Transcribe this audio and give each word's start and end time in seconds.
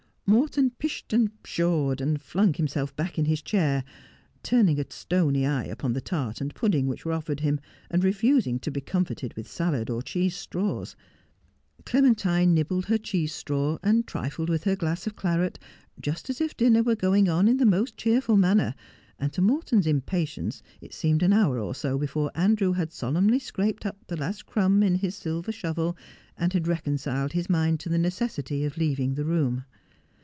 Morton 0.27 0.69
pished 0.79 1.11
and 1.11 1.29
pshawed, 1.43 1.99
and 1.99 2.21
flung 2.21 2.53
himself 2.53 2.95
back 2.95 3.19
in 3.19 3.25
his 3.25 3.41
chair, 3.41 3.83
turning 4.43 4.79
a 4.79 4.85
stony 4.89 5.45
eye 5.45 5.65
upon 5.65 5.91
the 5.91 5.99
tart 5.99 6.39
and 6.39 6.55
pudding 6.55 6.87
which 6.87 7.03
were 7.03 7.11
offered 7.11 7.41
him, 7.41 7.59
and 7.89 8.01
refusing 8.01 8.57
to 8.57 8.71
be 8.71 8.79
comforted 8.79 9.33
with 9.33 9.45
salad 9.51 9.89
or 9.89 10.01
cheese 10.01 10.33
straws. 10.33 10.95
Clementine 11.85 12.53
nibbled 12.53 12.85
her 12.85 12.97
cheese 12.97 13.33
straw, 13.35 13.77
and 13.83 14.07
trifled 14.07 14.47
with 14.47 14.63
her 14.63 14.77
glass 14.77 15.05
of 15.05 15.17
claret, 15.17 15.59
just 15.99 16.29
as 16.29 16.39
if 16.39 16.55
dinner 16.55 16.81
were 16.81 16.95
going 16.95 17.27
on 17.27 17.49
in 17.49 17.57
the 17.57 17.65
most 17.65 17.97
cheerful 17.97 18.37
manner; 18.37 18.73
and 19.19 19.33
to 19.33 19.41
Morton's 19.41 19.85
impatience 19.85 20.63
it 20.79 20.93
seemed 20.93 21.23
an 21.23 21.33
hour 21.33 21.59
or 21.59 21.75
so 21.75 21.97
before 21.97 22.31
Andrew 22.35 22.71
had 22.71 22.93
solemnly 22.93 23.37
scraped 23.37 23.85
up 23.85 23.97
the 24.07 24.15
last 24.15 24.45
crumb 24.45 24.81
in 24.81 24.95
his 24.95 25.13
silver 25.13 25.51
shovel, 25.51 25.97
and 26.37 26.53
had 26.53 26.69
reconciled 26.69 27.33
his 27.33 27.49
mind 27.49 27.81
to 27.81 27.89
the 27.89 27.99
necessity 27.99 28.63
of 28.63 28.77
leaving 28.77 29.15
the 29.15 29.25
room. 29.25 29.65